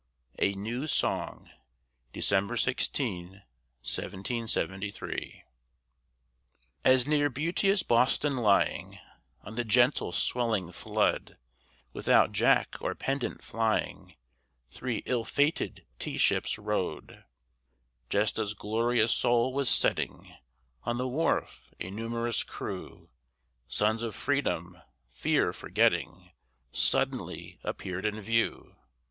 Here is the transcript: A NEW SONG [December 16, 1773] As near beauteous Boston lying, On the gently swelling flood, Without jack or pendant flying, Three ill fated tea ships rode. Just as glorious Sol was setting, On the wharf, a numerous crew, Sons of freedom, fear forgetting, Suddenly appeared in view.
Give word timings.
A 0.39 0.55
NEW 0.55 0.87
SONG 0.87 1.51
[December 2.11 2.57
16, 2.57 3.43
1773] 3.85 5.43
As 6.83 7.05
near 7.05 7.29
beauteous 7.29 7.83
Boston 7.83 8.35
lying, 8.37 8.97
On 9.43 9.53
the 9.53 9.63
gently 9.63 10.11
swelling 10.11 10.71
flood, 10.71 11.37
Without 11.93 12.31
jack 12.31 12.77
or 12.81 12.95
pendant 12.95 13.43
flying, 13.43 14.15
Three 14.71 15.03
ill 15.05 15.23
fated 15.23 15.85
tea 15.99 16.17
ships 16.17 16.57
rode. 16.57 17.23
Just 18.09 18.39
as 18.39 18.55
glorious 18.55 19.11
Sol 19.13 19.53
was 19.53 19.69
setting, 19.69 20.33
On 20.81 20.97
the 20.97 21.07
wharf, 21.07 21.71
a 21.79 21.91
numerous 21.91 22.41
crew, 22.41 23.11
Sons 23.67 24.01
of 24.01 24.15
freedom, 24.15 24.79
fear 25.11 25.53
forgetting, 25.53 26.31
Suddenly 26.71 27.59
appeared 27.63 28.03
in 28.07 28.19
view. 28.19 28.77